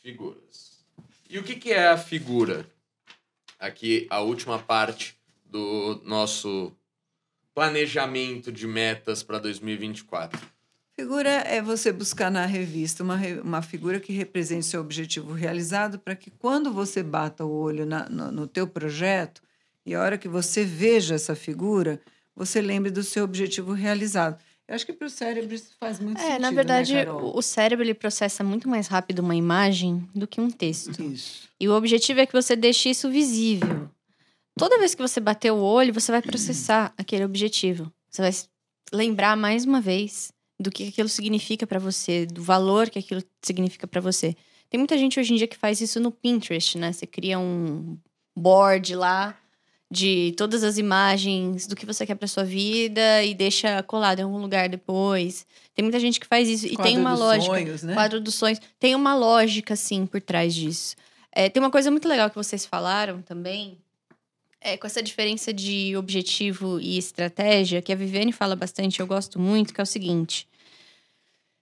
[0.02, 0.86] Figuras.
[1.30, 2.66] E o que, que é a figura?
[3.60, 6.72] Aqui, a última parte do nosso
[7.54, 10.40] planejamento de metas para 2024.
[10.98, 16.16] Figura é você buscar na revista uma, uma figura que represente seu objetivo realizado para
[16.16, 19.42] que quando você bata o olho na, no, no teu projeto
[19.86, 22.02] e a hora que você veja essa figura,
[22.36, 24.38] você lembre do seu objetivo realizado.
[24.68, 26.36] Eu acho que para o cérebro isso faz muito é, sentido.
[26.36, 30.42] É, na verdade, né, o cérebro ele processa muito mais rápido uma imagem do que
[30.42, 31.00] um texto.
[31.02, 31.48] Isso.
[31.60, 33.88] E o objetivo é que você deixe isso visível.
[34.58, 37.92] Toda vez que você bater o olho, você vai processar aquele objetivo.
[38.10, 38.32] Você vai
[38.92, 43.86] lembrar mais uma vez do que aquilo significa para você, do valor que aquilo significa
[43.86, 44.36] para você.
[44.68, 46.92] Tem muita gente hoje em dia que faz isso no Pinterest, né?
[46.92, 47.98] Você cria um
[48.36, 49.38] board lá
[49.90, 54.24] de todas as imagens do que você quer para sua vida e deixa colado em
[54.24, 55.46] algum lugar depois.
[55.74, 56.68] Tem muita gente que faz isso.
[56.68, 57.54] Quadro e tem uma lógica.
[57.54, 57.94] Sonhos, né?
[57.94, 58.60] Quadro dos sonhos.
[58.80, 60.96] Tem uma lógica, sim, por trás disso.
[61.32, 63.78] É, tem uma coisa muito legal que vocês falaram também.
[64.62, 69.40] É, com essa diferença de objetivo e estratégia, que a Viviane fala bastante, eu gosto
[69.40, 70.48] muito, que é o seguinte.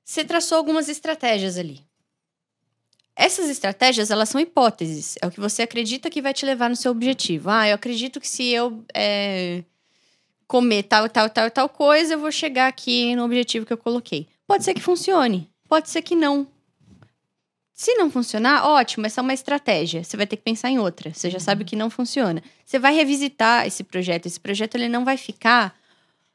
[0.05, 1.81] Você traçou algumas estratégias ali.
[3.15, 5.15] Essas estratégias, elas são hipóteses.
[5.21, 7.49] É o que você acredita que vai te levar no seu objetivo.
[7.49, 9.63] Ah, eu acredito que se eu é,
[10.47, 14.27] comer tal, tal, tal, tal coisa, eu vou chegar aqui no objetivo que eu coloquei.
[14.47, 16.47] Pode ser que funcione, pode ser que não.
[17.73, 20.03] Se não funcionar, ótimo, essa é uma estratégia.
[20.03, 21.11] Você vai ter que pensar em outra.
[21.13, 22.41] Você já sabe que não funciona.
[22.63, 24.27] Você vai revisitar esse projeto.
[24.27, 25.75] Esse projeto ele não vai ficar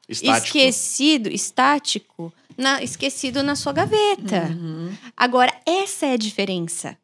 [0.09, 0.57] estático.
[0.57, 4.47] esquecido, estático, na, esquecido na sua gaveta.
[4.49, 4.91] Uhum.
[5.15, 6.97] Agora, essa é a diferença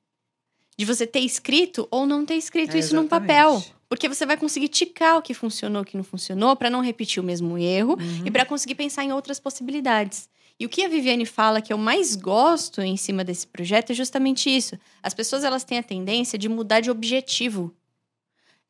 [0.78, 3.64] de você ter escrito ou não ter escrito é, isso num papel.
[3.88, 7.22] Porque você vai conseguir ticar o que funcionou, o que não funcionou, para não repetir
[7.22, 8.26] o mesmo erro uhum.
[8.26, 10.28] e para conseguir pensar em outras possibilidades.
[10.60, 13.94] E o que a Viviane fala que eu mais gosto em cima desse projeto é
[13.94, 14.78] justamente isso.
[15.04, 17.74] As pessoas elas têm a tendência de mudar de objetivo.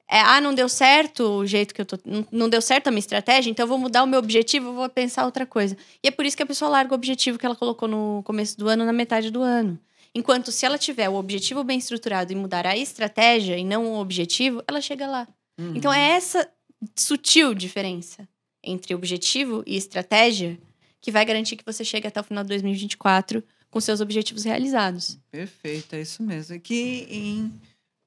[0.10, 1.98] É, ah, não deu certo o jeito que eu tô.
[2.32, 5.26] Não deu certo a minha estratégia, então eu vou mudar o meu objetivo, vou pensar
[5.26, 5.76] outra coisa.
[6.04, 8.58] E é por isso que a pessoa larga o objetivo que ela colocou no começo
[8.58, 9.80] do ano na metade do ano.
[10.13, 14.00] Enquanto se ela tiver o objetivo bem estruturado e mudar a estratégia e não o
[14.00, 15.28] objetivo, ela chega lá.
[15.60, 15.74] Uhum.
[15.76, 16.50] Então é essa
[16.96, 18.28] sutil diferença
[18.63, 20.58] entre objetivo e estratégia
[21.02, 25.20] que vai garantir que você chegue até o final de 2024 com seus objetivos realizados.
[25.30, 26.60] Perfeito, é isso mesmo.
[26.60, 27.52] Que em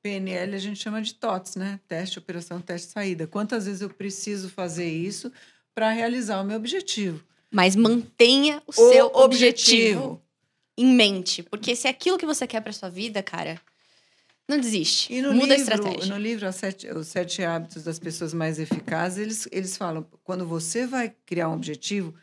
[0.09, 1.79] PNL a gente chama de TOTS, né?
[1.87, 3.27] Teste, operação, teste, saída.
[3.27, 5.31] Quantas vezes eu preciso fazer isso
[5.75, 7.23] para realizar o meu objetivo?
[7.51, 9.21] Mas mantenha o, o seu objetivo.
[9.23, 10.23] objetivo
[10.79, 13.61] em mente, porque se é aquilo que você quer para sua vida, cara,
[14.47, 15.13] não desiste.
[15.13, 16.15] E no Muda livro, a estratégia.
[16.15, 20.87] No livro sete, Os Sete Hábitos das Pessoas Mais Eficazes, eles, eles falam: quando você
[20.87, 22.15] vai criar um objetivo,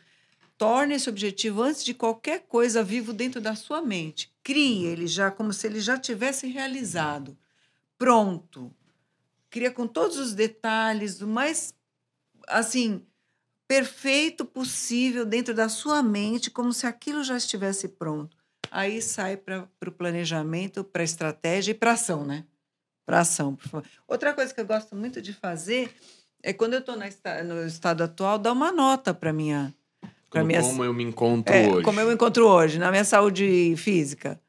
[0.58, 4.32] torne esse objetivo, antes de qualquer coisa, vivo dentro da sua mente.
[4.42, 7.36] Crie ele já como se ele já tivesse realizado
[7.98, 8.72] pronto.
[9.50, 11.74] Cria com todos os detalhes, o mais
[12.48, 13.02] assim
[13.68, 18.36] perfeito possível dentro da sua mente, como se aquilo já estivesse pronto.
[18.70, 22.44] Aí sai para o planejamento, para a estratégia e para ação, né?
[23.04, 23.88] Para ação, por favor.
[24.06, 25.94] Outra coisa que eu gosto muito de fazer
[26.42, 29.74] é quando eu estou no estado atual, dar uma nota para minha.
[30.28, 31.82] Como, minha, como eu me encontro é, hoje.
[31.82, 34.40] Como eu me encontro hoje, na minha saúde física.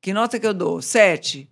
[0.00, 0.80] Que nota que eu dou?
[0.80, 1.50] Sete.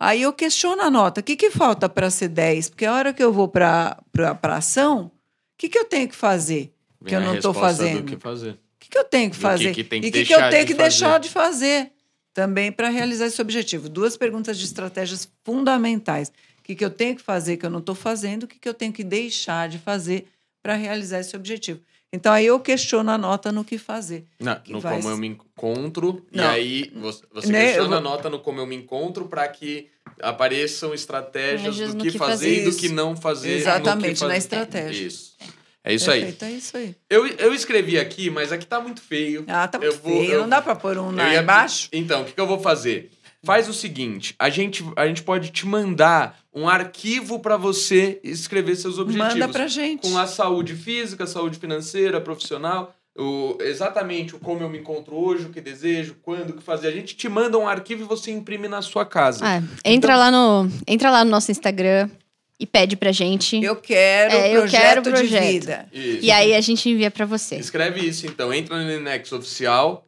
[0.00, 1.20] Aí eu questiono a nota.
[1.20, 2.70] O que, que falta para ser 10?
[2.70, 5.10] Porque a hora que eu vou para a ação, o
[5.58, 8.02] que, que eu tenho que fazer Vem que eu não estou fazendo?
[8.02, 8.50] Do que fazer.
[8.50, 9.74] O que, que eu tenho que fazer?
[9.74, 11.92] Que e o que, que eu tenho que de deixar de fazer
[12.32, 13.88] também para realizar esse objetivo?
[13.88, 16.28] Duas perguntas de estratégias fundamentais.
[16.60, 18.44] O que, que eu tenho que fazer que eu não estou fazendo?
[18.44, 20.26] O que, que eu tenho que deixar de fazer
[20.62, 21.80] para realizar esse objetivo?
[22.12, 24.24] Então aí eu questiono a nota no que fazer.
[24.40, 26.24] Não, Que no vai como eu me encontro.
[26.32, 26.48] E Não.
[26.48, 29.46] aí você, você Né, questiona eu a vou- nota no como eu me encontro para
[29.48, 29.88] que
[30.22, 32.62] apareçam estratégias do que, que fazer, fazer.
[32.62, 33.52] e do que não fazer.
[33.56, 34.38] Exatamente, na fazer.
[34.38, 35.06] estratégia.
[35.06, 35.36] Isso.
[35.84, 36.20] É isso aí.
[36.20, 36.94] Perfeito, é isso aí.
[37.08, 39.44] Eu, eu escrevi aqui, mas aqui tá muito feio.
[39.46, 40.32] Ah, tá Eu muito vou- feio.
[40.32, 41.88] eu- Não dá pra pôr um Eu lá ia- embaixo?
[41.92, 43.10] Então, o que, que eu vou fazer?
[43.44, 48.74] Faz o seguinte: a gente, a gente pode te mandar um arquivo para você escrever
[48.76, 49.34] seus objetivos.
[49.34, 50.08] Manda pra gente.
[50.08, 55.44] Com a saúde física, saúde financeira, profissional, o, exatamente o como eu me encontro hoje,
[55.46, 56.88] o que desejo, quando, o que fazer.
[56.88, 59.40] A gente te manda um arquivo e você imprime na sua casa.
[59.44, 62.10] Ah, entra, Então- lá no, entra lá no nosso Instagram
[62.58, 63.62] e pede pra gente.
[63.62, 65.44] Eu quero É, eu projeto, quero de projeto.
[65.44, 65.88] vida.
[65.92, 66.24] Isso.
[66.24, 67.54] E aí a gente envia pra você.
[67.54, 68.52] Escreve isso, então.
[68.52, 70.04] Entra no Inex Oficial.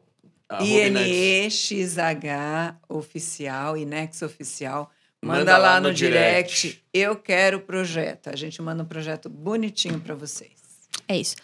[0.59, 1.95] INEXH
[2.89, 4.91] oficial, INEX oficial.
[5.23, 6.61] Manda, Manda lá, lá no, no direct.
[6.61, 6.83] direct.
[6.93, 8.29] Eu quero o projeto.
[8.29, 10.51] A gente manda um projeto bonitinho para vocês.
[11.07, 11.35] É isso.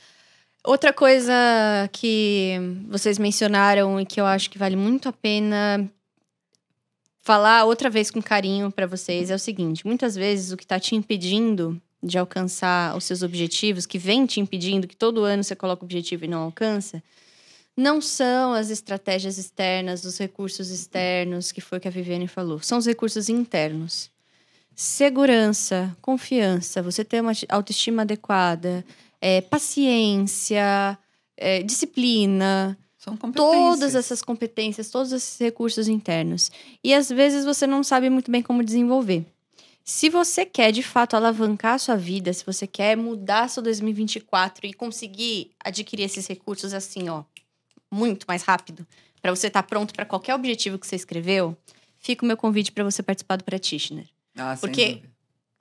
[0.64, 1.34] Outra coisa
[1.94, 2.56] que
[2.90, 5.88] vocês mencionaram e que eu acho que vale muito a pena
[7.22, 10.80] falar outra vez com carinho pra vocês é o seguinte: muitas vezes o que tá
[10.80, 15.56] te impedindo de alcançar os seus objetivos, que vem te impedindo, que todo ano você
[15.56, 17.04] coloca o objetivo e não alcança,
[17.78, 22.60] não são as estratégias externas, os recursos externos, que foi o que a Viviane falou,
[22.60, 24.10] são os recursos internos.
[24.76, 28.84] Segurança, confiança, você ter uma autoestima adequada,
[29.22, 30.98] é, paciência,
[31.36, 33.56] é, disciplina, São competências.
[33.56, 36.52] todas essas competências, todos esses recursos internos.
[36.84, 39.24] E às vezes você não sabe muito bem como desenvolver.
[39.84, 44.66] Se você quer de fato alavancar a sua vida, se você quer mudar seu 2024
[44.66, 47.24] e conseguir adquirir esses recursos assim, ó,
[47.92, 48.86] muito mais rápido,
[49.22, 51.58] para você estar pronto para qualquer objetivo que você escreveu,
[52.00, 54.06] fica o meu convite para você participar do Practitioner.
[54.38, 55.02] Ah, Porque-.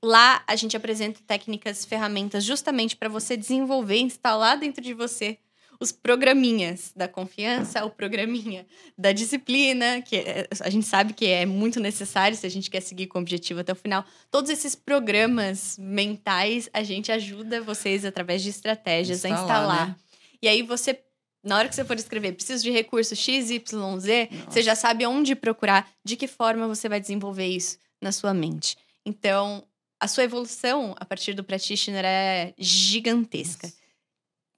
[0.04, 5.38] Lá a gente apresenta técnicas, ferramentas justamente para você desenvolver, instalar dentro de você
[5.80, 11.44] os programinhas da confiança, o programinha da disciplina, que é- a gente sabe que é
[11.44, 14.04] muito necessário se a gente quer seguir com o objetivo até o final.
[14.30, 19.88] Todos esses programas mentais a gente ajuda vocês através de estratégias a Instalar, instalar.
[19.88, 19.96] né?
[20.40, 20.98] E aí você
[21.46, 24.50] na hora que você for escrever, preciso de recurso X, Y, Z, Nossa.
[24.50, 28.76] você já sabe onde procurar, de que forma você vai desenvolver isso na sua mente.
[29.04, 29.64] Então,
[30.00, 33.72] a sua evolução a partir do practitioner é gigantesca.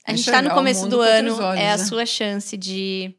[0.07, 1.85] A gente está no começo do ano, olhos, é a né?
[1.85, 3.14] sua chance de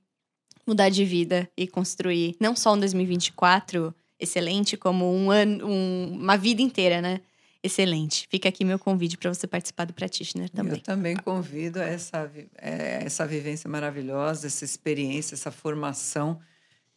[0.65, 6.35] mudar de vida e construir não só um 2024 excelente, como um ano, um- uma
[6.37, 7.21] vida inteira, né?
[7.61, 8.27] Excelente.
[8.29, 10.73] Fica aqui meu convite para você participar do practitioner também.
[10.73, 16.39] Eu também convido a essa, é, essa vivência maravilhosa, essa experiência, essa formação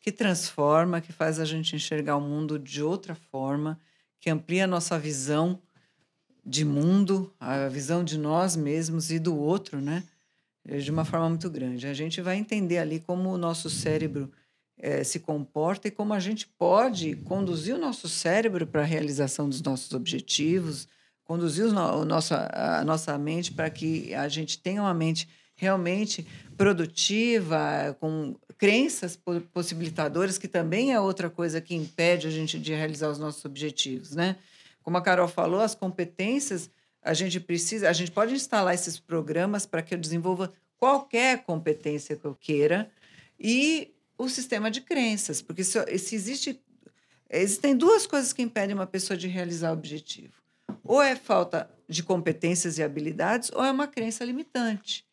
[0.00, 3.78] que transforma, que faz a gente enxergar o mundo de outra forma,
[4.20, 5.60] que amplia a nossa visão
[6.44, 10.04] de mundo, a visão de nós mesmos e do outro, né?
[10.64, 11.86] De uma forma muito grande.
[11.88, 14.30] A gente vai entender ali como o nosso cérebro
[14.78, 19.48] eh, se comporta e como a gente pode conduzir o nosso cérebro para a realização
[19.48, 20.88] dos nossos objetivos,
[21.24, 22.06] conduzir os no- o
[22.52, 29.40] a nossa mente para que a gente tenha uma mente realmente produtiva, com crenças po-
[29.52, 34.12] possibilitadoras, que também é outra coisa que impede a gente de realizar os nossos objetivos,
[34.12, 34.36] né?
[34.82, 36.68] Como a Carol falou, as competências
[37.02, 42.16] a gente precisa, a gente pode instalar esses programas para que eu desenvolva qualquer competência
[42.16, 42.90] que eu queira
[43.38, 46.60] e o sistema de crenças, porque se, se existe
[47.30, 50.34] existem duas coisas que impedem uma pessoa de realizar o objetivo.
[50.84, 55.06] Ou é falta de competências e habilidades, ou é uma crença limitante.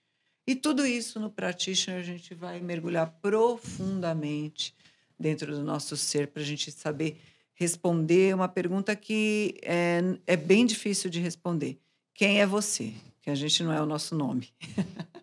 [0.46, 4.76] E tudo isso no Practitioner a gente vai mergulhar profundamente
[5.18, 7.22] dentro do nosso ser para a gente saber
[7.54, 11.78] responder uma pergunta que é, é bem difícil de responder.
[12.14, 12.94] Quem é você?
[13.22, 14.50] Que a gente não é o nosso nome.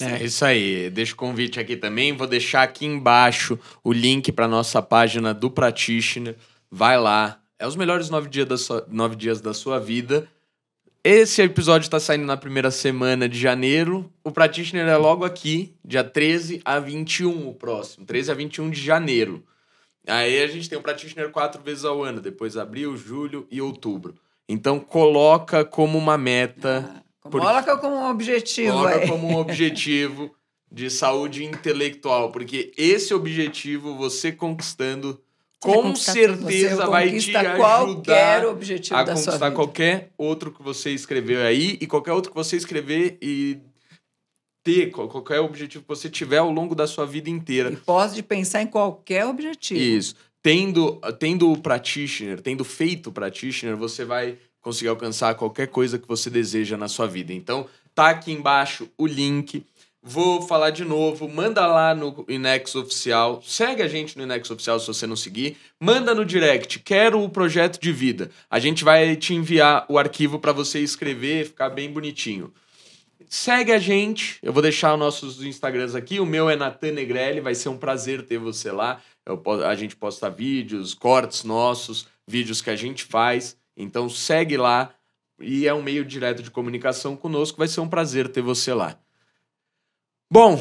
[0.00, 0.90] É isso aí.
[0.90, 2.16] Deixa o convite aqui também.
[2.16, 6.36] Vou deixar aqui embaixo o link para nossa página do Practitioner.
[6.70, 7.40] Vai lá.
[7.58, 10.28] É os melhores nove dias da sua, nove dias da sua vida.
[11.02, 14.10] Esse episódio está saindo na primeira semana de janeiro.
[14.24, 18.06] O Practitioner é logo aqui, dia 13 a 21, o próximo.
[18.06, 19.44] 13 a 21 de janeiro.
[20.06, 24.14] Aí a gente tem o Practitioner quatro vezes ao ano, depois abril, julho e outubro.
[24.48, 27.03] Então coloca como uma meta.
[27.30, 29.08] Por- Coloca como um objetivo Coloca aí.
[29.08, 30.34] como um objetivo
[30.70, 35.20] de saúde intelectual, porque esse objetivo você conquistando
[35.60, 41.40] com certeza vai te conquista qualquer ajudar objetivo a conquistar qualquer outro que você escreveu
[41.46, 43.58] aí e qualquer outro que você escrever e
[44.62, 47.70] ter qual- qualquer objetivo que você tiver ao longo da sua vida inteira.
[47.72, 49.80] E pode pensar em qualquer objetivo.
[49.80, 50.14] Isso.
[50.42, 56.08] Tendo, tendo o practitioner, tendo feito o practitioner, você vai conseguir alcançar qualquer coisa que
[56.08, 57.32] você deseja na sua vida.
[57.32, 59.64] Então, Tá aqui embaixo o link.
[60.02, 64.78] Vou falar de novo, manda lá no Inex Oficial, segue a gente no Inex Oficial
[64.78, 68.30] se você não seguir, manda no direct, quero o projeto de vida.
[68.50, 72.52] A gente vai te enviar o arquivo para você escrever, ficar bem bonitinho.
[73.30, 77.40] Segue a gente, eu vou deixar os nossos Instagrams aqui, o meu é Natan Negrelli,
[77.40, 79.00] vai ser um prazer ter você lá.
[79.24, 84.94] Eu, a gente posta vídeos, cortes nossos, vídeos que a gente faz, então segue lá
[85.40, 88.98] e é um meio direto de comunicação conosco, vai ser um prazer ter você lá.
[90.30, 90.60] Bom,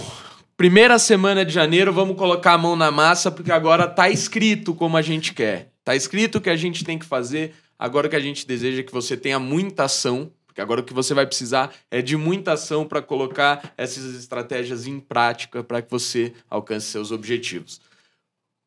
[0.57, 4.97] primeira semana de janeiro, vamos colocar a mão na massa, porque agora tá escrito como
[4.97, 5.71] a gente quer.
[5.83, 7.53] Tá escrito o que a gente tem que fazer.
[7.77, 10.83] Agora o que a gente deseja é que você tenha muita ação, porque agora o
[10.83, 15.81] que você vai precisar é de muita ação para colocar essas estratégias em prática para
[15.81, 17.81] que você alcance seus objetivos.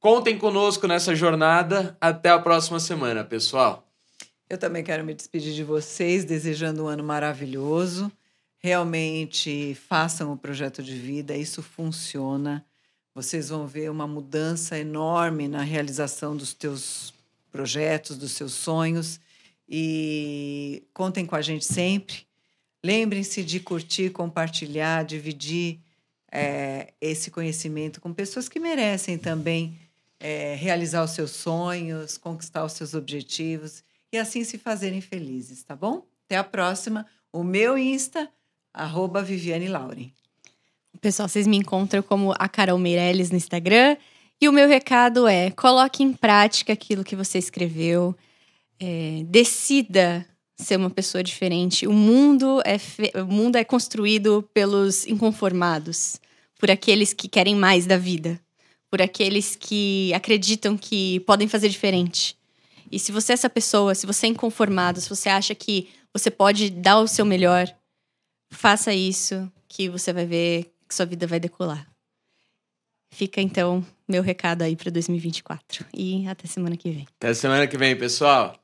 [0.00, 1.96] Contem conosco nessa jornada.
[2.00, 3.85] Até a próxima semana, pessoal.
[4.48, 8.10] Eu também quero me despedir de vocês, desejando um ano maravilhoso
[8.66, 12.66] realmente façam o projeto de vida, isso funciona.
[13.14, 17.14] Vocês vão ver uma mudança enorme na realização dos teus
[17.52, 19.20] projetos, dos seus sonhos.
[19.68, 22.26] E contem com a gente sempre.
[22.84, 25.78] Lembrem-se de curtir, compartilhar, dividir
[26.30, 29.78] é, esse conhecimento com pessoas que merecem também
[30.18, 35.74] é, realizar os seus sonhos, conquistar os seus objetivos e assim se fazerem felizes, tá
[35.74, 36.06] bom?
[36.24, 37.06] Até a próxima.
[37.32, 38.30] O meu Insta
[38.72, 40.10] arroba Viviane Lauren.
[41.00, 43.96] Pessoal, vocês me encontram como a Carol Meirelles no Instagram.
[44.40, 48.14] E o meu recado é: coloque em prática aquilo que você escreveu.
[48.78, 50.26] É, decida
[50.56, 51.86] ser uma pessoa diferente.
[51.86, 53.12] O mundo é, fe...
[53.14, 56.20] o mundo é construído pelos inconformados,
[56.58, 58.40] por aqueles que querem mais da vida,
[58.90, 62.36] por aqueles que acreditam que podem fazer diferente.
[62.96, 66.30] E se você é essa pessoa, se você é inconformado, se você acha que você
[66.30, 67.72] pode dar o seu melhor,
[68.50, 71.86] Faça isso que você vai ver que sua vida vai decolar.
[73.12, 77.06] Fica então meu recado aí para 2024 e até semana que vem.
[77.16, 78.54] Até semana que vem, pessoal.